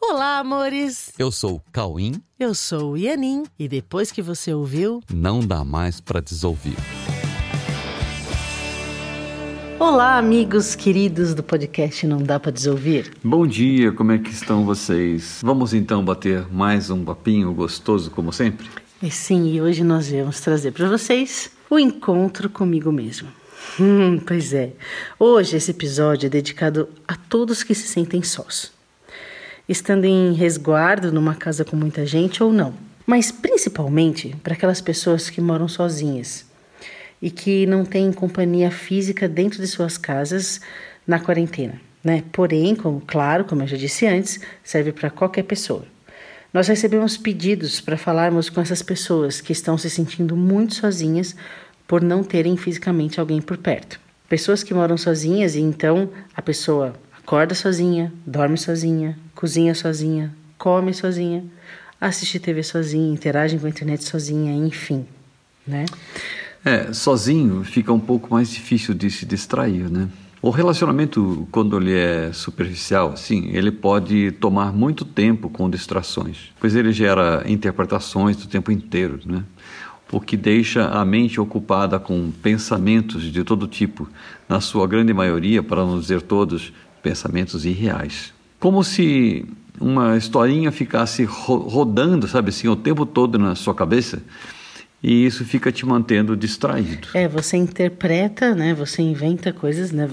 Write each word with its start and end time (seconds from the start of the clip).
Olá, 0.00 0.38
amores! 0.38 1.12
Eu 1.18 1.32
sou 1.32 1.56
o 1.56 1.62
Cauim. 1.72 2.22
Eu 2.38 2.54
sou 2.54 2.92
o 2.92 2.96
Ianin. 2.96 3.42
E 3.58 3.66
depois 3.66 4.12
que 4.12 4.22
você 4.22 4.54
ouviu, 4.54 5.02
não 5.12 5.40
dá 5.40 5.64
mais 5.64 6.00
para 6.00 6.20
desouvir. 6.20 6.76
Olá, 9.78 10.16
amigos 10.16 10.76
queridos 10.76 11.34
do 11.34 11.42
podcast 11.42 12.06
Não 12.06 12.22
Dá 12.22 12.38
para 12.38 12.52
Desouvir. 12.52 13.12
Bom 13.24 13.44
dia, 13.44 13.90
como 13.90 14.12
é 14.12 14.18
que 14.18 14.30
estão 14.30 14.64
vocês? 14.64 15.40
Vamos 15.42 15.74
então 15.74 16.04
bater 16.04 16.46
mais 16.48 16.90
um 16.90 17.04
papinho 17.04 17.52
gostoso, 17.52 18.08
como 18.10 18.32
sempre? 18.32 18.68
E 19.02 19.10
sim, 19.10 19.52
e 19.52 19.60
hoje 19.60 19.82
nós 19.82 20.10
vamos 20.10 20.40
trazer 20.40 20.70
para 20.70 20.88
vocês 20.88 21.50
o 21.68 21.78
encontro 21.78 22.48
comigo 22.48 22.92
mesmo. 22.92 23.28
Hum, 23.80 24.18
pois 24.26 24.54
é. 24.54 24.72
Hoje 25.18 25.56
esse 25.56 25.72
episódio 25.72 26.26
é 26.26 26.30
dedicado 26.30 26.88
a 27.06 27.14
todos 27.14 27.62
que 27.62 27.74
se 27.74 27.86
sentem 27.86 28.22
sós 28.22 28.72
estando 29.68 30.04
em 30.04 30.32
resguardo 30.32 31.12
numa 31.12 31.34
casa 31.34 31.64
com 31.64 31.76
muita 31.76 32.06
gente 32.06 32.42
ou 32.42 32.52
não. 32.52 32.72
Mas 33.06 33.30
principalmente 33.30 34.34
para 34.42 34.54
aquelas 34.54 34.80
pessoas 34.80 35.28
que 35.28 35.40
moram 35.40 35.68
sozinhas 35.68 36.46
e 37.20 37.30
que 37.30 37.66
não 37.66 37.84
têm 37.84 38.12
companhia 38.12 38.70
física 38.70 39.28
dentro 39.28 39.60
de 39.60 39.66
suas 39.66 39.98
casas 39.98 40.60
na 41.06 41.18
quarentena. 41.18 41.80
Né? 42.02 42.22
Porém, 42.32 42.74
como 42.74 43.00
claro, 43.00 43.44
como 43.44 43.62
eu 43.62 43.66
já 43.66 43.76
disse 43.76 44.06
antes, 44.06 44.40
serve 44.62 44.92
para 44.92 45.10
qualquer 45.10 45.42
pessoa. 45.42 45.84
Nós 46.52 46.66
recebemos 46.68 47.16
pedidos 47.16 47.80
para 47.80 47.98
falarmos 47.98 48.48
com 48.48 48.60
essas 48.60 48.82
pessoas 48.82 49.40
que 49.40 49.52
estão 49.52 49.76
se 49.76 49.90
sentindo 49.90 50.34
muito 50.34 50.74
sozinhas 50.74 51.36
por 51.86 52.02
não 52.02 52.22
terem 52.22 52.56
fisicamente 52.56 53.20
alguém 53.20 53.40
por 53.40 53.58
perto. 53.58 54.00
Pessoas 54.28 54.62
que 54.62 54.72
moram 54.72 54.96
sozinhas 54.96 55.54
e 55.54 55.60
então 55.60 56.10
a 56.34 56.40
pessoa 56.40 56.94
acorda 57.28 57.54
sozinha, 57.54 58.10
dorme 58.26 58.56
sozinha, 58.56 59.14
cozinha 59.34 59.74
sozinha, 59.74 60.34
come 60.56 60.94
sozinha, 60.94 61.44
assiste 62.00 62.40
TV 62.40 62.62
sozinha, 62.62 63.12
interage 63.12 63.58
com 63.58 63.66
a 63.66 63.68
internet 63.68 64.02
sozinha, 64.02 64.50
enfim, 64.66 65.04
né? 65.66 65.84
É, 66.64 66.90
sozinho 66.90 67.62
fica 67.64 67.92
um 67.92 68.00
pouco 68.00 68.32
mais 68.32 68.50
difícil 68.50 68.94
de 68.94 69.10
se 69.10 69.26
distrair, 69.26 69.90
né? 69.90 70.08
O 70.40 70.48
relacionamento, 70.48 71.46
quando 71.52 71.76
ele 71.76 71.94
é 71.94 72.32
superficial, 72.32 73.14
sim, 73.14 73.50
ele 73.52 73.72
pode 73.72 74.32
tomar 74.40 74.72
muito 74.72 75.04
tempo 75.04 75.50
com 75.50 75.68
distrações, 75.68 76.50
pois 76.58 76.74
ele 76.74 76.92
gera 76.92 77.44
interpretações 77.46 78.38
do 78.38 78.48
tempo 78.48 78.72
inteiro, 78.72 79.20
né? 79.26 79.44
O 80.10 80.18
que 80.18 80.38
deixa 80.38 80.88
a 80.88 81.04
mente 81.04 81.38
ocupada 81.38 81.98
com 81.98 82.30
pensamentos 82.42 83.22
de 83.24 83.44
todo 83.44 83.68
tipo, 83.68 84.08
na 84.48 84.62
sua 84.62 84.86
grande 84.86 85.12
maioria, 85.12 85.62
para 85.62 85.84
não 85.84 86.00
dizer 86.00 86.22
todos, 86.22 86.72
pensamentos 87.02 87.64
irreais. 87.64 88.32
Como 88.58 88.82
se 88.82 89.46
uma 89.80 90.16
historinha 90.16 90.72
ficasse 90.72 91.24
ro 91.24 91.58
rodando, 91.58 92.26
sabe 92.26 92.50
assim, 92.50 92.68
o 92.68 92.76
tempo 92.76 93.06
todo 93.06 93.38
na 93.38 93.54
sua 93.54 93.74
cabeça 93.74 94.22
e 95.02 95.24
isso 95.24 95.44
fica 95.44 95.70
te 95.70 95.86
mantendo 95.86 96.36
distraído. 96.36 97.08
É, 97.14 97.28
você 97.28 97.56
interpreta, 97.56 98.54
né? 98.54 98.74
Você 98.74 99.00
inventa 99.00 99.52
coisas, 99.52 99.92
né? 99.92 100.08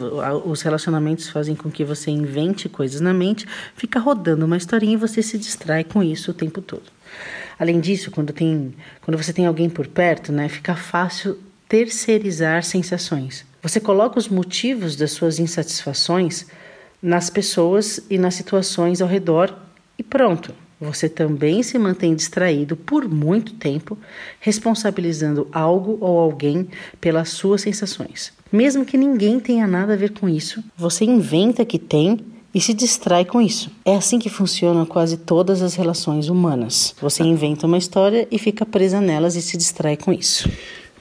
Os 0.45 0.61
relacionamentos 0.61 1.27
fazem 1.30 1.55
com 1.55 1.72
que 1.72 1.83
você 1.83 2.11
invente 2.11 2.69
coisas 2.69 3.02
na 3.02 3.14
mente, 3.14 3.47
fica 3.75 3.99
rodando 3.99 4.45
uma 4.45 4.58
historinha 4.58 4.94
e 4.94 4.97
você 4.97 5.23
se 5.23 5.39
distrai 5.39 5.83
com 5.83 6.03
isso 6.03 6.31
o 6.31 6.33
tempo 6.33 6.61
todo. 6.61 6.83
Além 7.58 7.80
disso, 7.80 8.11
quando 8.11 8.31
tem, 8.31 8.75
quando 9.02 9.17
você 9.17 9.33
tem 9.33 9.47
alguém 9.47 9.70
por 9.70 9.88
perto, 9.88 10.31
né, 10.31 10.47
fica 10.49 10.75
fácil 10.75 11.39
terceirizar 11.67 12.64
sensações. 12.64 13.44
Você 13.64 13.80
coloca 13.80 14.20
os 14.20 14.27
motivos 14.27 14.95
das 14.95 15.11
suas 15.11 15.39
insatisfações 15.39 16.45
nas 17.01 17.29
pessoas 17.29 17.99
e 18.09 18.17
nas 18.17 18.35
situações 18.35 19.01
ao 19.01 19.07
redor 19.07 19.55
e 19.97 20.03
pronto. 20.03 20.53
Você 20.79 21.07
também 21.07 21.63
se 21.63 21.79
mantém 21.79 22.13
distraído 22.13 22.75
por 22.75 23.07
muito 23.07 23.53
tempo, 23.53 23.97
responsabilizando 24.39 25.47
algo 25.52 25.97
ou 26.02 26.19
alguém 26.19 26.67
pelas 26.99 27.29
suas 27.29 27.61
sensações. 27.61 28.33
Mesmo 28.52 28.86
que 28.86 28.97
ninguém 28.97 29.39
tenha 29.39 29.65
nada 29.65 29.93
a 29.93 29.97
ver 29.97 30.11
com 30.11 30.27
isso, 30.27 30.64
você 30.77 31.05
inventa 31.05 31.64
que 31.64 31.80
tem 31.80 32.20
e 32.53 32.61
se 32.61 32.73
distrai 32.73 33.25
com 33.25 33.41
isso. 33.41 33.70
É 33.83 33.95
assim 33.95 34.20
que 34.20 34.30
funcionam 34.30 34.86
quase 34.86 35.17
todas 35.17 35.61
as 35.61 35.75
relações 35.75 36.30
humanas. 36.30 36.95
Você 37.02 37.23
inventa 37.23 37.67
uma 37.67 37.77
história 37.77 38.27
e 38.31 38.39
fica 38.39 38.65
presa 38.65 39.02
nelas 39.02 39.36
e 39.36 39.41
se 39.41 39.58
distrai 39.58 39.97
com 39.97 40.14
isso. 40.14 40.49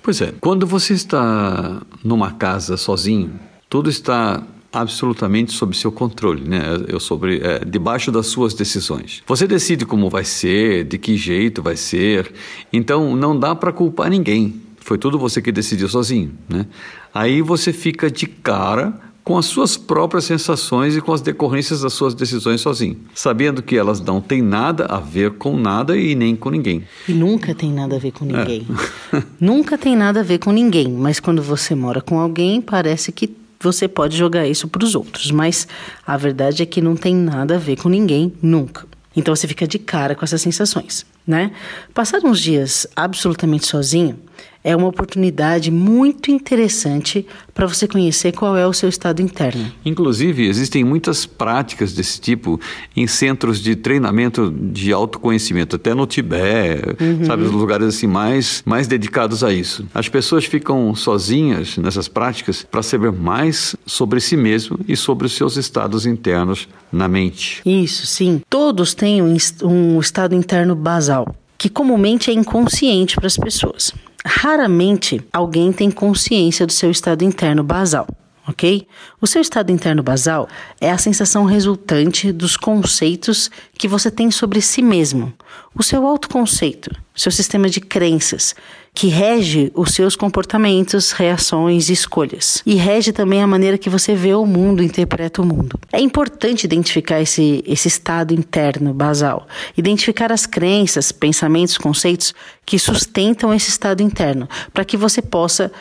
Pois 0.02 0.20
é, 0.20 0.32
quando 0.40 0.66
você 0.66 0.94
está 0.94 1.80
numa 2.02 2.32
casa 2.32 2.76
sozinho, 2.76 3.38
tudo 3.68 3.88
está 3.88 4.42
absolutamente 4.74 5.52
sob 5.52 5.76
seu 5.76 5.92
controle, 5.92 6.42
né? 6.46 6.62
Eu 6.88 6.98
sobre 6.98 7.40
é, 7.42 7.64
debaixo 7.64 8.10
das 8.10 8.26
suas 8.26 8.52
decisões. 8.52 9.22
Você 9.26 9.46
decide 9.46 9.86
como 9.86 10.10
vai 10.10 10.24
ser, 10.24 10.84
de 10.84 10.98
que 10.98 11.16
jeito 11.16 11.62
vai 11.62 11.76
ser. 11.76 12.32
Então 12.72 13.16
não 13.16 13.38
dá 13.38 13.54
para 13.54 13.72
culpar 13.72 14.10
ninguém. 14.10 14.60
Foi 14.78 14.98
tudo 14.98 15.18
você 15.18 15.40
que 15.40 15.50
decidiu 15.50 15.88
sozinho, 15.88 16.32
né? 16.48 16.66
Aí 17.14 17.40
você 17.40 17.72
fica 17.72 18.10
de 18.10 18.26
cara 18.26 18.92
com 19.24 19.38
as 19.38 19.46
suas 19.46 19.76
próprias 19.78 20.24
sensações 20.24 20.94
e 20.94 21.00
com 21.00 21.10
as 21.10 21.22
decorrências 21.22 21.80
das 21.80 21.94
suas 21.94 22.14
decisões 22.14 22.60
sozinho, 22.60 22.98
sabendo 23.14 23.62
que 23.62 23.74
elas 23.74 23.98
não 23.98 24.20
têm 24.20 24.42
nada 24.42 24.84
a 24.84 25.00
ver 25.00 25.32
com 25.32 25.56
nada 25.56 25.96
e 25.96 26.14
nem 26.14 26.36
com 26.36 26.50
ninguém. 26.50 26.82
E 27.08 27.12
nunca 27.12 27.54
tem 27.54 27.72
nada 27.72 27.96
a 27.96 27.98
ver 27.98 28.12
com 28.12 28.26
ninguém. 28.26 28.66
É. 29.10 29.22
nunca 29.40 29.78
tem 29.78 29.96
nada 29.96 30.20
a 30.20 30.22
ver 30.22 30.38
com 30.38 30.52
ninguém, 30.52 30.92
mas 30.92 31.18
quando 31.18 31.42
você 31.42 31.74
mora 31.74 32.02
com 32.02 32.20
alguém, 32.20 32.60
parece 32.60 33.10
que 33.10 33.43
você 33.64 33.88
pode 33.88 34.16
jogar 34.16 34.46
isso 34.46 34.68
para 34.68 34.84
os 34.84 34.94
outros, 34.94 35.30
mas 35.30 35.66
a 36.06 36.16
verdade 36.16 36.62
é 36.62 36.66
que 36.66 36.80
não 36.80 36.94
tem 36.94 37.14
nada 37.14 37.56
a 37.56 37.58
ver 37.58 37.76
com 37.76 37.88
ninguém 37.88 38.32
nunca. 38.40 38.86
Então 39.16 39.34
você 39.34 39.48
fica 39.48 39.66
de 39.66 39.78
cara 39.78 40.14
com 40.14 40.24
essas 40.24 40.42
sensações, 40.42 41.06
né? 41.26 41.50
Passar 41.94 42.20
uns 42.24 42.40
dias 42.40 42.86
absolutamente 42.94 43.66
sozinho 43.66 44.18
é 44.64 44.74
uma 44.74 44.88
oportunidade 44.88 45.70
muito 45.70 46.30
interessante 46.30 47.26
para 47.52 47.66
você 47.66 47.86
conhecer 47.86 48.32
qual 48.32 48.56
é 48.56 48.66
o 48.66 48.72
seu 48.72 48.88
estado 48.88 49.20
interno. 49.20 49.70
Inclusive, 49.84 50.48
existem 50.48 50.82
muitas 50.82 51.26
práticas 51.26 51.92
desse 51.92 52.18
tipo 52.18 52.58
em 52.96 53.06
centros 53.06 53.60
de 53.60 53.76
treinamento 53.76 54.50
de 54.50 54.90
autoconhecimento, 54.90 55.76
até 55.76 55.94
no 55.94 56.06
Tibete, 56.06 56.96
uhum. 56.98 57.24
sabe, 57.26 57.42
os 57.42 57.52
lugares 57.52 57.86
assim 57.88 58.06
mais, 58.06 58.62
mais 58.64 58.88
dedicados 58.88 59.44
a 59.44 59.52
isso. 59.52 59.86
As 59.94 60.08
pessoas 60.08 60.46
ficam 60.46 60.94
sozinhas 60.94 61.76
nessas 61.76 62.08
práticas 62.08 62.66
para 62.68 62.82
saber 62.82 63.12
mais 63.12 63.76
sobre 63.84 64.18
si 64.18 64.36
mesmo 64.36 64.80
e 64.88 64.96
sobre 64.96 65.26
os 65.26 65.34
seus 65.34 65.56
estados 65.56 66.06
internos 66.06 66.66
na 66.90 67.06
mente. 67.06 67.60
Isso, 67.66 68.06
sim. 68.06 68.40
Todos 68.48 68.94
têm 68.94 69.20
um, 69.20 69.36
um 69.62 70.00
estado 70.00 70.34
interno 70.34 70.74
basal, 70.74 71.34
que 71.58 71.68
comumente 71.68 72.30
é 72.30 72.34
inconsciente 72.34 73.16
para 73.16 73.26
as 73.26 73.36
pessoas. 73.36 73.92
Raramente 74.26 75.20
alguém 75.32 75.72
tem 75.72 75.90
consciência 75.90 76.66
do 76.66 76.72
seu 76.72 76.90
estado 76.90 77.22
interno 77.22 77.62
basal, 77.62 78.06
ok? 78.46 78.86
O 79.20 79.26
seu 79.26 79.40
estado 79.40 79.72
interno 79.72 80.02
basal 80.02 80.48
é 80.80 80.90
a 80.90 80.98
sensação 80.98 81.44
resultante 81.44 82.32
dos 82.32 82.56
conceitos 82.56 83.50
que 83.76 83.88
você 83.88 84.10
tem 84.10 84.30
sobre 84.30 84.60
si 84.60 84.82
mesmo, 84.82 85.32
o 85.74 85.82
seu 85.82 86.06
autoconceito, 86.06 86.90
seu 87.14 87.32
sistema 87.32 87.68
de 87.68 87.80
crenças, 87.80 88.54
que 88.92 89.08
rege 89.08 89.72
os 89.74 89.90
seus 89.90 90.14
comportamentos, 90.14 91.10
reações 91.10 91.88
e 91.88 91.92
escolhas. 91.92 92.62
E 92.64 92.76
rege 92.76 93.12
também 93.12 93.42
a 93.42 93.46
maneira 93.46 93.76
que 93.76 93.90
você 93.90 94.14
vê 94.14 94.34
o 94.34 94.46
mundo, 94.46 94.84
interpreta 94.84 95.42
o 95.42 95.44
mundo. 95.44 95.78
É 95.92 96.00
importante 96.00 96.64
identificar 96.64 97.20
esse, 97.20 97.64
esse 97.66 97.88
estado 97.88 98.32
interno 98.32 98.94
basal, 98.94 99.48
identificar 99.76 100.30
as 100.30 100.46
crenças, 100.46 101.10
pensamentos, 101.10 101.76
conceitos 101.76 102.32
que 102.64 102.78
sustentam 102.78 103.52
esse 103.52 103.68
estado 103.68 104.00
interno, 104.00 104.48
para 104.72 104.84
que 104.84 104.96
você 104.96 105.20
possa 105.20 105.72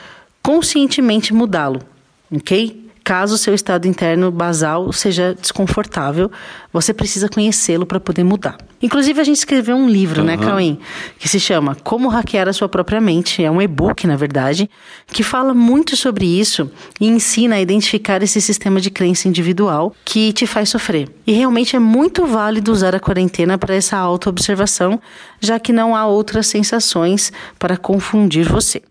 conscientemente 0.41 1.33
mudá-lo, 1.33 1.81
ok? 2.35 2.83
Caso 3.03 3.35
o 3.35 3.37
seu 3.37 3.53
estado 3.53 3.85
interno 3.85 4.31
basal 4.31 4.89
seja 4.93 5.35
desconfortável, 5.35 6.31
você 6.71 6.93
precisa 6.93 7.27
conhecê-lo 7.27 7.85
para 7.85 7.99
poder 7.99 8.23
mudar. 8.23 8.57
Inclusive, 8.81 9.19
a 9.19 9.23
gente 9.25 9.37
escreveu 9.37 9.75
um 9.75 9.89
livro, 9.89 10.21
uhum. 10.21 10.27
né, 10.27 10.37
Cauim? 10.37 10.79
Que 11.19 11.27
se 11.27 11.37
chama 11.37 11.75
Como 11.83 12.07
Hackear 12.07 12.47
a 12.47 12.53
Sua 12.53 12.69
Própria 12.69 13.01
Mente. 13.01 13.43
É 13.43 13.51
um 13.51 13.61
e-book, 13.61 14.07
na 14.07 14.15
verdade, 14.15 14.69
que 15.07 15.21
fala 15.21 15.53
muito 15.53 15.97
sobre 15.97 16.25
isso 16.25 16.71
e 16.99 17.07
ensina 17.07 17.55
a 17.55 17.61
identificar 17.61 18.23
esse 18.23 18.39
sistema 18.39 18.79
de 18.79 18.89
crença 18.89 19.27
individual 19.27 19.93
que 20.05 20.31
te 20.31 20.47
faz 20.47 20.69
sofrer. 20.69 21.09
E 21.27 21.33
realmente 21.33 21.75
é 21.75 21.79
muito 21.79 22.25
válido 22.25 22.71
usar 22.71 22.95
a 22.95 23.01
quarentena 23.01 23.57
para 23.57 23.75
essa 23.75 23.97
autoobservação, 23.97 25.01
já 25.41 25.59
que 25.59 25.73
não 25.73 25.93
há 25.93 26.05
outras 26.05 26.47
sensações 26.47 27.33
para 27.59 27.75
confundir 27.75 28.47
você. 28.47 28.81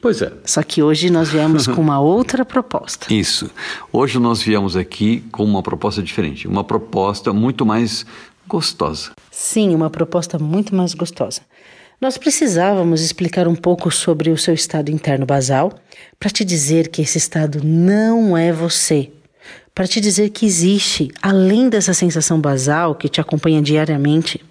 Pois 0.00 0.22
é. 0.22 0.32
Só 0.44 0.62
que 0.62 0.82
hoje 0.82 1.10
nós 1.10 1.28
viemos 1.28 1.66
com 1.68 1.80
uma 1.80 2.00
outra 2.00 2.44
proposta. 2.44 3.12
Isso. 3.12 3.50
Hoje 3.92 4.18
nós 4.18 4.42
viemos 4.42 4.76
aqui 4.76 5.22
com 5.30 5.44
uma 5.44 5.62
proposta 5.62 6.02
diferente, 6.02 6.48
uma 6.48 6.64
proposta 6.64 7.32
muito 7.32 7.66
mais 7.66 8.06
gostosa. 8.48 9.12
Sim, 9.30 9.74
uma 9.74 9.90
proposta 9.90 10.38
muito 10.38 10.74
mais 10.74 10.94
gostosa. 10.94 11.42
Nós 12.00 12.16
precisávamos 12.16 13.02
explicar 13.02 13.46
um 13.46 13.54
pouco 13.54 13.90
sobre 13.90 14.30
o 14.30 14.38
seu 14.38 14.54
estado 14.54 14.90
interno 14.90 15.26
basal 15.26 15.70
para 16.18 16.30
te 16.30 16.44
dizer 16.44 16.88
que 16.88 17.02
esse 17.02 17.18
estado 17.18 17.60
não 17.62 18.34
é 18.36 18.50
você, 18.50 19.10
para 19.74 19.86
te 19.86 20.00
dizer 20.00 20.30
que 20.30 20.46
existe, 20.46 21.10
além 21.20 21.68
dessa 21.68 21.92
sensação 21.92 22.40
basal 22.40 22.94
que 22.94 23.08
te 23.08 23.20
acompanha 23.20 23.60
diariamente, 23.60 24.42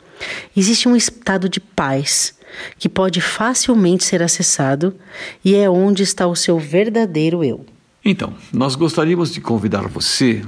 existe 0.56 0.88
um 0.88 0.96
estado 0.96 1.50
de 1.50 1.60
paz 1.60 2.36
que 2.78 2.90
pode 2.90 3.22
facilmente 3.22 4.04
ser 4.04 4.22
acessado 4.22 4.96
e 5.44 5.56
é 5.56 5.70
onde 5.70 6.04
está 6.04 6.28
o 6.28 6.36
seu 6.36 6.60
verdadeiro 6.60 7.44
eu. 7.44 7.66
Então, 8.04 8.34
nós 8.54 8.76
gostaríamos 8.76 9.34
de 9.34 9.42
convidar 9.42 9.88
você 9.88 10.42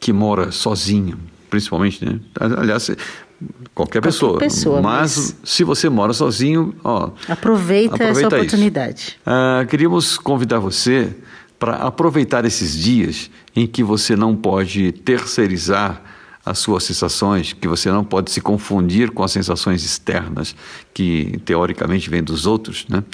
que 0.00 0.12
mora 0.12 0.50
sozinho, 0.50 1.18
principalmente, 1.48 2.04
né? 2.04 2.20
Aliás, 2.38 2.90
qualquer, 3.74 4.02
pessoa. 4.02 4.38
pessoa 4.38 4.80
mas, 4.82 5.16
mas, 5.16 5.36
se 5.44 5.64
você 5.64 5.88
mora 5.88 6.12
sozinho, 6.12 6.74
ó, 6.82 7.10
aproveita, 7.28 7.94
aproveita 7.94 8.04
essa 8.04 8.26
oportunidade. 8.26 9.18
Uh, 9.26 9.66
queríamos 9.66 10.18
convidar 10.18 10.58
você 10.58 11.14
para 11.58 11.76
aproveitar 11.76 12.44
esses 12.44 12.76
dias 12.76 13.30
em 13.54 13.66
que 13.66 13.82
você 13.82 14.14
não 14.14 14.36
pode 14.36 14.92
terceirizar 14.92 16.02
as 16.50 16.58
suas 16.58 16.84
sensações, 16.84 17.52
que 17.52 17.68
você 17.68 17.90
não 17.90 18.04
pode 18.04 18.30
se 18.30 18.40
confundir 18.40 19.10
com 19.10 19.22
as 19.22 19.32
sensações 19.32 19.84
externas 19.84 20.54
que 20.94 21.38
teoricamente 21.44 22.08
vêm 22.08 22.22
dos 22.22 22.46
outros, 22.46 22.86
né? 22.88 23.04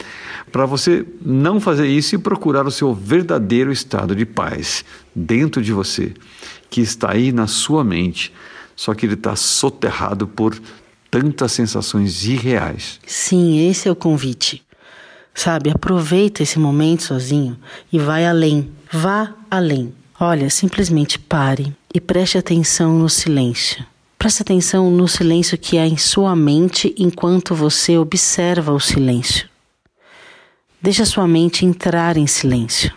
Para 0.53 0.67
você 0.67 1.05
não 1.25 1.61
fazer 1.61 1.87
isso 1.87 2.15
e 2.15 2.19
procurar 2.19 2.67
o 2.67 2.71
seu 2.71 2.95
verdadeiro 2.95 3.73
estado 3.73 4.15
de 4.15 4.25
paz 4.25 4.85
dentro 5.15 5.63
de 5.63 5.73
você, 5.73 6.15
que 6.71 6.81
está 6.81 7.13
aí 7.13 7.33
na 7.33 7.47
sua 7.47 7.83
mente, 7.83 8.33
só 8.77 8.95
que 8.95 9.07
ele 9.07 9.15
está 9.15 9.37
soterrado 9.37 10.27
por 10.27 10.61
tantas 11.11 11.53
sensações 11.53 12.25
irreais. 12.25 12.99
Sim, 13.07 13.69
esse 13.69 13.89
é 13.89 13.91
o 13.91 13.97
convite. 13.97 14.63
Sabe, 15.35 15.71
aproveita 15.71 16.43
esse 16.43 16.59
momento 16.59 17.03
sozinho 17.03 17.59
e 17.93 17.99
vai 17.99 18.25
além. 18.25 18.71
Vá 18.93 19.35
além. 19.51 19.93
Olha, 20.19 20.49
simplesmente 20.49 21.19
pare 21.19 21.75
e 21.95 22.01
preste 22.01 22.37
atenção 22.37 22.99
no 22.99 23.09
silêncio. 23.09 23.87
Preste 24.19 24.43
atenção 24.43 24.91
no 24.91 25.07
silêncio 25.07 25.57
que 25.57 25.79
há 25.79 25.87
em 25.87 25.97
sua 25.97 26.35
mente 26.35 26.93
enquanto 26.99 27.55
você 27.55 27.97
observa 27.97 28.73
o 28.73 28.81
silêncio. 28.81 29.49
Deixe 30.83 31.05
sua 31.07 31.29
mente 31.29 31.65
entrar 31.65 32.17
em 32.17 32.27
silêncio. 32.27 32.93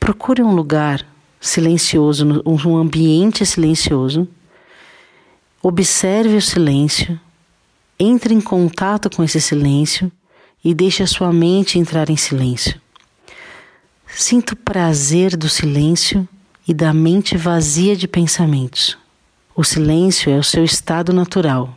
Procure 0.00 0.42
um 0.42 0.52
lugar 0.52 1.06
silencioso, 1.40 2.42
um 2.44 2.76
ambiente 2.76 3.46
silencioso. 3.46 4.26
Observe 5.62 6.36
o 6.36 6.42
silêncio. 6.42 7.20
Entre 7.98 8.34
em 8.34 8.40
contato 8.40 9.08
com 9.08 9.22
esse 9.22 9.40
silêncio 9.40 10.10
e 10.64 10.74
deixe 10.74 11.02
a 11.02 11.06
sua 11.06 11.32
mente 11.32 11.78
entrar 11.78 12.10
em 12.10 12.16
silêncio. 12.16 12.80
Sinta 14.08 14.54
o 14.54 14.56
prazer 14.56 15.36
do 15.36 15.48
silêncio 15.48 16.28
e 16.70 16.72
da 16.72 16.94
mente 16.94 17.36
vazia 17.36 17.96
de 17.96 18.06
pensamentos. 18.06 18.96
O 19.56 19.64
silêncio 19.64 20.30
é 20.30 20.38
o 20.38 20.44
seu 20.44 20.64
estado 20.64 21.12
natural. 21.12 21.76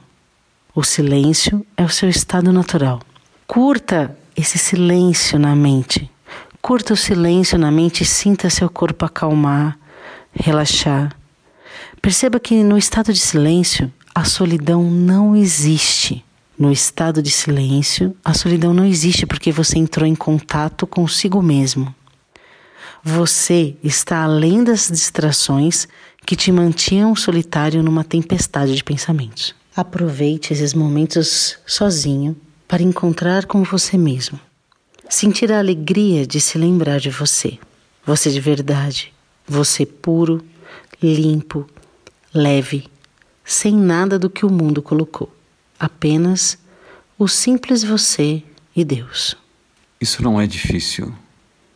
O 0.76 0.84
silêncio 0.84 1.66
é 1.76 1.84
o 1.84 1.90
seu 1.90 2.08
estado 2.08 2.54
natural. 2.54 3.02
Curta 3.48 4.16
esse 4.38 4.60
silêncio 4.60 5.40
na 5.40 5.56
mente. 5.56 6.08
Curta 6.62 6.94
o 6.94 6.96
silêncio 6.96 7.58
na 7.58 7.72
mente 7.72 8.04
e 8.04 8.06
sinta 8.06 8.52
seu 8.52 8.70
corpo 8.70 9.04
acalmar, 9.04 9.80
relaxar. 10.32 11.12
Perceba 12.00 12.40
que 12.40 12.64
no 12.64 12.78
estado 12.78 13.12
de 13.12 13.20
silêncio 13.20 13.92
a 14.14 14.26
solidão 14.26 14.84
não 14.84 15.36
existe. 15.36 16.24
No 16.56 16.72
estado 16.72 17.20
de 17.20 17.32
silêncio, 17.32 18.16
a 18.24 18.36
solidão 18.36 18.76
não 18.76 18.86
existe 18.86 19.26
porque 19.26 19.52
você 19.52 19.80
entrou 19.80 20.06
em 20.06 20.14
contato 20.14 20.86
consigo 20.86 21.42
mesmo. 21.42 21.96
Você 23.04 23.76
está 23.84 24.24
além 24.24 24.64
das 24.64 24.88
distrações 24.88 25.88
que 26.26 26.36
te 26.36 26.52
mantinham 26.52 27.16
solitário 27.16 27.84
numa 27.84 28.04
tempestade 28.04 28.76
de 28.76 28.84
pensamentos. 28.84 29.54
Aproveite 29.76 30.54
esses 30.54 30.74
momentos 30.74 31.58
sozinho 31.66 32.36
para 32.68 32.82
encontrar 32.82 33.46
com 33.46 33.64
você 33.64 33.98
mesmo. 33.98 34.40
Sentir 35.10 35.52
a 35.52 35.60
alegria 35.60 36.26
de 36.26 36.40
se 36.40 36.58
lembrar 36.58 37.00
de 37.00 37.10
você. 37.10 37.60
Você 38.06 38.32
de 38.32 38.40
verdade. 38.40 39.14
Você 39.46 39.86
puro, 39.86 40.44
limpo, 41.02 41.68
leve, 42.34 42.88
sem 43.44 43.76
nada 43.76 44.18
do 44.18 44.30
que 44.30 44.46
o 44.46 44.50
mundo 44.50 44.82
colocou 44.82 45.30
apenas 45.84 46.58
o 47.20 47.28
simples 47.28 47.84
você 47.84 48.42
e 48.74 48.86
Deus. 48.86 49.36
Isso 50.00 50.24
não 50.24 50.40
é 50.40 50.48
difícil, 50.48 51.14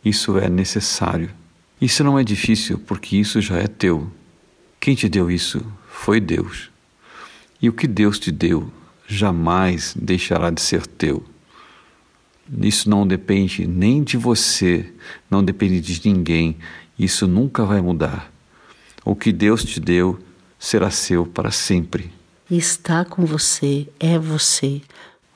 isso 0.04 0.38
é 0.38 0.48
necessário. 0.48 1.30
Isso 1.80 2.02
não 2.02 2.18
é 2.18 2.24
difícil 2.24 2.78
porque 2.78 3.16
isso 3.16 3.40
já 3.40 3.56
é 3.56 3.66
teu. 3.66 4.10
Quem 4.80 4.94
te 4.94 5.08
deu 5.08 5.30
isso 5.30 5.64
foi 5.88 6.20
Deus. 6.20 6.70
E 7.60 7.68
o 7.68 7.72
que 7.72 7.86
Deus 7.86 8.18
te 8.18 8.30
deu 8.30 8.72
jamais 9.06 9.94
deixará 9.96 10.50
de 10.50 10.60
ser 10.60 10.86
teu. 10.86 11.24
Isso 12.60 12.88
não 12.88 13.06
depende 13.06 13.66
nem 13.66 14.02
de 14.02 14.16
você, 14.16 14.92
não 15.30 15.44
depende 15.44 15.80
de 15.80 16.08
ninguém, 16.08 16.56
isso 16.98 17.26
nunca 17.26 17.64
vai 17.64 17.80
mudar. 17.80 18.32
O 19.04 19.14
que 19.14 19.32
Deus 19.32 19.64
te 19.64 19.80
deu 19.80 20.18
será 20.58 20.90
seu 20.90 21.26
para 21.26 21.50
sempre 21.50 22.10
está 22.56 23.04
com 23.04 23.26
você, 23.26 23.86
é 24.00 24.18
você. 24.18 24.80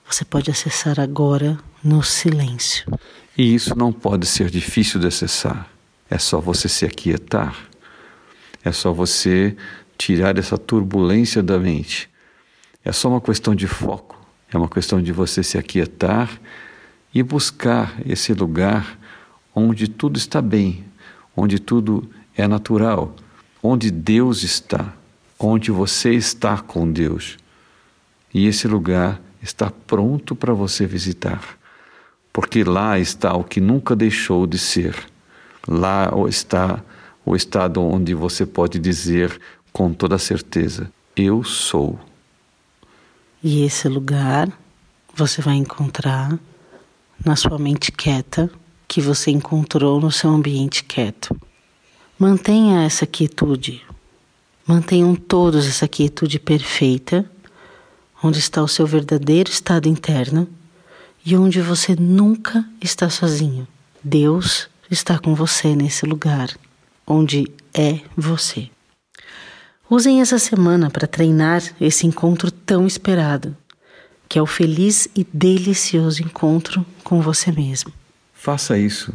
Você 0.06 0.24
pode 0.24 0.50
acessar 0.50 0.98
agora 0.98 1.58
no 1.82 2.02
silêncio. 2.02 2.86
E 3.37 3.55
isso 3.55 3.76
não 3.76 3.93
pode 3.93 4.26
ser 4.26 4.50
difícil 4.50 5.00
de 5.00 5.06
acessar. 5.06 5.69
É 6.11 6.19
só 6.19 6.40
você 6.40 6.69
se 6.69 6.84
aquietar. 6.84 7.56
É 8.64 8.70
só 8.73 8.93
você 8.93 9.56
tirar 9.96 10.38
essa 10.38 10.58
turbulência 10.58 11.43
da 11.43 11.58
mente. 11.58 12.11
É 12.84 12.93
só 12.93 13.08
uma 13.08 13.20
questão 13.20 13.55
de 13.55 13.67
foco. 13.67 14.20
É 14.52 14.56
uma 14.56 14.69
questão 14.69 15.00
de 15.00 15.12
você 15.12 15.43
se 15.43 15.56
aquietar 15.56 16.31
e 17.14 17.23
buscar 17.23 17.94
esse 18.06 18.34
lugar 18.34 18.99
onde 19.55 19.88
tudo 19.88 20.19
está 20.19 20.43
bem, 20.43 20.84
onde 21.37 21.58
tudo 21.58 22.11
é 22.37 22.46
natural, 22.46 23.14
onde 23.62 23.90
Deus 23.90 24.43
está 24.43 24.94
onde 25.43 25.70
você 25.70 26.14
está 26.14 26.58
com 26.58 26.90
Deus. 26.90 27.37
E 28.32 28.46
esse 28.46 28.69
lugar 28.69 29.20
está 29.43 29.70
pronto 29.70 30.34
para 30.34 30.55
você 30.55 30.87
visitar, 30.87 31.58
porque 32.32 32.64
lá 32.64 32.99
está 32.99 33.34
o 33.34 33.44
que 33.44 33.61
nunca 33.61 33.94
deixou 33.94 34.46
de 34.46 34.58
ser. 34.58 34.96
Lá 35.67 36.11
está 36.29 36.82
o 37.25 37.37
estado 37.37 37.82
onde 37.82 38.14
você 38.14 38.46
pode 38.46 38.79
dizer 38.79 39.38
com 39.73 39.93
toda 39.93 40.19
certeza: 40.19 40.90
Eu 41.14 41.44
sou. 41.44 41.99
E 43.43 43.64
esse 43.64 43.88
lugar 43.88 44.48
você 45.15 45.43
vai 45.43 45.56
encontrar 45.56 46.39
na 47.24 47.36
sua 47.36 47.58
mente 47.58 47.93
quieta, 47.93 48.51
que 48.89 49.01
você 49.01 49.31
encontrou 49.31 50.01
no 50.01 50.10
seu 50.10 50.31
ambiente 50.31 50.84
quieto. 50.84 51.36
Mantenha 52.19 52.84
essa 52.84 53.06
quietude, 53.06 53.84
Mantenham 54.67 55.17
todos 55.17 55.67
essa 55.67 55.89
quietude 55.89 56.39
perfeita, 56.39 57.29
onde 58.22 58.39
está 58.39 58.62
o 58.62 58.69
seu 58.69 58.86
verdadeiro 58.86 59.51
estado 59.51 59.89
interno 59.89 60.48
e 61.24 61.36
onde 61.36 61.60
você 61.60 61.94
nunca 61.94 62.64
está 62.81 63.08
sozinho. 63.08 63.67
Deus 64.02 64.69
está 64.91 65.19
com 65.19 65.34
você 65.34 65.74
nesse 65.74 66.05
lugar, 66.06 66.50
onde 67.06 67.46
é 67.72 68.00
você. 68.17 68.69
Usem 69.88 70.20
essa 70.20 70.38
semana 70.38 70.91
para 70.91 71.06
treinar 71.06 71.62
esse 71.81 72.06
encontro 72.06 72.50
tão 72.50 72.86
esperado, 72.86 73.56
que 74.29 74.38
é 74.38 74.43
o 74.43 74.46
feliz 74.46 75.08
e 75.14 75.26
delicioso 75.32 76.22
encontro 76.22 76.84
com 77.05 77.20
você 77.20 77.52
mesmo. 77.52 77.93
Faça 78.32 78.79
isso. 78.79 79.14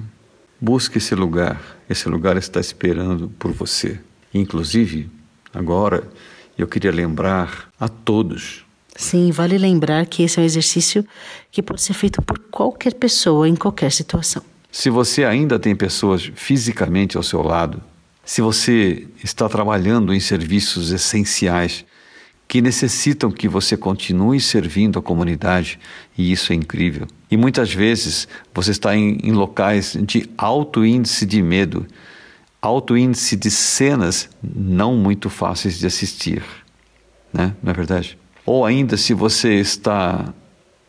Busque 0.62 1.00
esse 1.00 1.16
lugar. 1.16 1.62
Esse 1.90 2.08
lugar 2.08 2.38
está 2.38 2.60
esperando 2.60 3.30
por 3.40 3.52
você. 3.52 4.00
Inclusive, 4.34 5.10
Agora, 5.58 6.08
eu 6.56 6.68
queria 6.68 6.92
lembrar 6.92 7.70
a 7.80 7.88
todos. 7.88 8.64
Sim, 8.98 9.32
vale 9.32 9.58
lembrar 9.58 10.06
que 10.06 10.24
esse 10.24 10.40
é 10.40 10.42
um 10.42 10.46
exercício 10.46 11.06
que 11.52 11.62
pode 11.62 11.82
ser 11.82 11.94
feito 11.94 12.22
por 12.22 12.40
qualquer 12.52 12.94
pessoa 12.94 13.48
em 13.48 13.56
qualquer 13.56 13.92
situação. 13.92 14.44
Se 14.72 14.90
você 14.90 15.24
ainda 15.24 15.58
tem 15.58 15.76
pessoas 15.76 16.30
fisicamente 16.36 17.16
ao 17.16 17.24
seu 17.24 17.42
lado, 17.42 17.82
se 18.26 18.42
você 18.42 19.08
está 19.24 19.48
trabalhando 19.48 20.14
em 20.14 20.20
serviços 20.20 20.92
essenciais 20.92 21.86
que 22.48 22.62
necessitam 22.62 23.32
que 23.32 23.48
você 23.48 23.78
continue 23.78 24.40
servindo 24.40 25.00
a 25.00 25.02
comunidade, 25.02 25.80
e 26.18 26.32
isso 26.32 26.52
é 26.52 26.56
incrível. 26.56 27.06
E 27.30 27.38
muitas 27.38 27.74
vezes 27.74 28.28
você 28.54 28.72
está 28.72 28.96
em, 28.96 29.20
em 29.22 29.32
locais 29.32 29.98
de 30.02 30.30
alto 30.38 30.86
índice 30.86 31.26
de 31.26 31.42
medo 31.42 31.86
alto 32.62 32.98
índice 32.98 33.36
de 33.36 33.50
cenas 33.50 34.30
não 34.44 34.96
muito 34.96 35.30
fáceis 35.30 35.80
de 35.80 35.88
assistir, 35.88 36.44
né? 37.32 37.56
Não 37.62 37.72
é 37.72 37.74
verdade? 37.74 38.18
Ou 38.48 38.66
ainda 38.66 38.96
se 38.96 39.14
você 39.14 39.56
está 39.56 40.34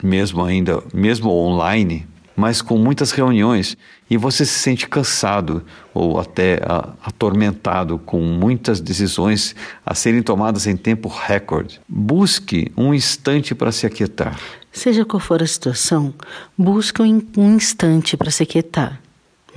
mesmo 0.01 0.45
ainda, 0.45 0.81
mesmo 0.95 1.29
online, 1.29 2.07
mas 2.37 2.63
com 2.63 2.79
muitas 2.79 3.11
reuniões 3.11 3.77
e 4.09 4.17
você 4.17 4.47
se 4.47 4.61
sente 4.61 4.89
cansado 4.89 5.65
ou 5.93 6.21
até 6.21 6.61
atormentado 7.03 7.99
com 7.99 8.21
muitas 8.21 8.81
decisões 8.81 9.57
a 9.85 9.93
serem 9.93 10.23
tomadas 10.23 10.69
em 10.69 10.77
tempo 10.77 11.09
recorde. 11.09 11.81
Busque 11.89 12.71
um 12.77 12.95
instante 12.95 13.57
para 13.57 13.73
se 13.73 13.85
aquietar. 13.85 14.39
Seja 14.71 15.05
qual 15.05 15.19
for 15.19 15.43
a 15.43 15.47
situação, 15.47 16.15
busque 16.57 17.03
um 17.03 17.21
instante 17.37 18.17
para 18.17 18.31
se 18.31 18.45
aquietar. 18.45 19.01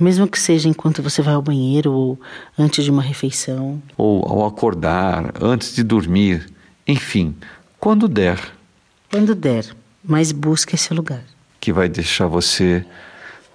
Mesmo 0.00 0.26
que 0.26 0.40
seja 0.40 0.68
enquanto 0.68 1.04
você 1.04 1.22
vai 1.22 1.34
ao 1.34 1.42
banheiro 1.42 1.92
ou 1.92 2.20
antes 2.58 2.84
de 2.84 2.90
uma 2.90 3.02
refeição. 3.02 3.80
Ou 3.96 4.24
ao 4.26 4.44
acordar, 4.44 5.32
antes 5.40 5.72
de 5.72 5.84
dormir. 5.84 6.50
Enfim, 6.88 7.36
quando 7.82 8.06
der. 8.06 8.38
Quando 9.10 9.34
der, 9.34 9.74
mas 10.04 10.30
busque 10.30 10.76
esse 10.76 10.94
lugar. 10.94 11.24
Que 11.60 11.72
vai 11.72 11.88
deixar 11.88 12.28
você 12.28 12.86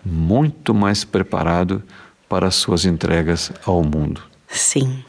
muito 0.04 0.74
mais 0.74 1.06
preparado 1.06 1.82
para 2.28 2.46
as 2.46 2.56
suas 2.56 2.84
entregas 2.84 3.54
ao 3.66 3.82
mundo. 3.82 4.22
Sim. 4.50 5.02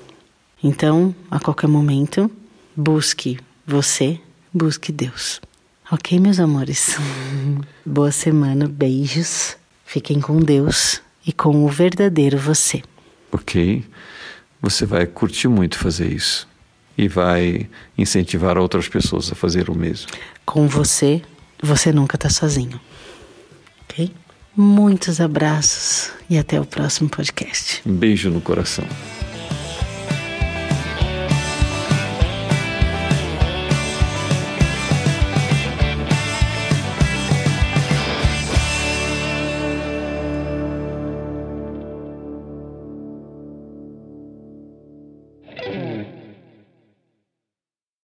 Então, 0.63 1.13
a 1.29 1.41
qualquer 1.41 1.67
momento, 1.67 2.31
busque 2.77 3.41
você, 3.67 4.21
busque 4.55 4.93
Deus. 4.93 5.41
Ok, 5.91 6.21
meus 6.21 6.39
amores? 6.39 6.97
Boa 7.85 8.13
semana, 8.13 8.69
beijos. 8.69 9.57
Fiquem 9.85 10.21
com 10.21 10.39
Deus 10.39 11.03
e 11.27 11.33
com 11.33 11.65
o 11.65 11.69
verdadeiro 11.69 12.39
você. 12.39 12.85
Ok. 13.33 13.85
Você 14.63 14.87
vai 14.87 15.07
curtir 15.09 15.49
muito 15.49 15.77
fazer 15.77 16.07
isso 16.07 16.47
e 16.99 17.07
vai 17.07 17.69
incentivar 17.97 18.59
outras 18.59 18.89
pessoas 18.89 19.31
a 19.31 19.37
fazer 19.37 19.71
o 19.71 19.75
mesmo. 19.75 20.09
Com 20.45 20.67
você, 20.67 21.23
você 21.63 21.93
nunca 21.93 22.17
está 22.17 22.29
sozinho. 22.29 22.81
Ok? 23.85 24.13
Muitos 24.57 25.21
abraços 25.21 26.11
e 26.29 26.37
até 26.37 26.61
o 26.61 26.67
próximo 26.67 27.09
podcast. 27.09 27.81
Um 27.87 27.95
beijo 27.95 28.29
no 28.29 28.41
coração. 28.41 28.85